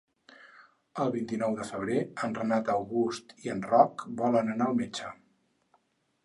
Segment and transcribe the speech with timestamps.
[1.03, 1.97] El vint-i-nou de febrer
[2.27, 5.13] en Renat August i en Roc volen anar al metge.